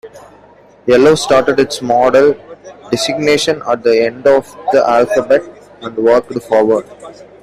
Yellow 0.87 1.13
started 1.13 1.59
its 1.59 1.79
model 1.79 2.33
designation 2.89 3.61
at 3.67 3.83
the 3.83 4.03
end 4.03 4.25
of 4.25 4.51
the 4.71 4.83
alphabet 4.89 5.43
and 5.79 5.95
worked 5.95 6.33
forward. 6.41 6.87